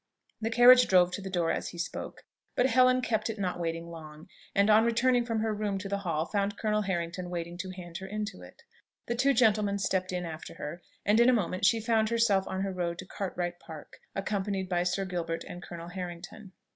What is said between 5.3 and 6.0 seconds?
her room to the